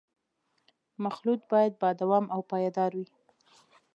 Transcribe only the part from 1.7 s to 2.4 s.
با دوام